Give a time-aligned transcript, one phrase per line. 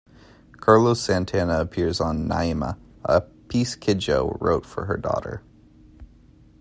[0.61, 5.43] Carlos Santana appears on "Naima", a piece Kidjo wrote for her daughter.